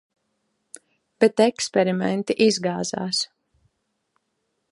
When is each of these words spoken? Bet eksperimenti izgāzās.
Bet 1.23 1.43
eksperimenti 1.45 2.37
izgāzās. 2.47 3.21